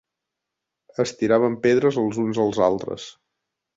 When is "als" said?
2.47-2.63